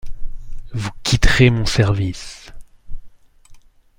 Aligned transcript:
Vous 0.73 0.89
quitterez 1.03 1.51
mon 1.51 1.67
service... 1.67 2.51